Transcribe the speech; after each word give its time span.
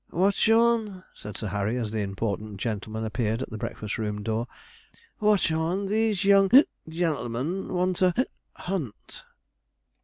'Watchorn,' 0.09 1.03
said 1.13 1.37
Sir 1.37 1.49
Harry, 1.49 1.77
as 1.77 1.91
the 1.91 1.99
important 2.01 2.57
gentleman 2.59 3.05
appeared 3.05 3.43
at 3.43 3.51
the 3.51 3.57
breakfast 3.59 3.99
room 3.99 4.23
door 4.23 4.47
'Watchorn, 5.19 5.85
these 5.85 6.25
young 6.25 6.49
gentlemen 6.89 7.71
want 7.71 8.01
a 8.01 8.25
hunt.' 8.55 9.23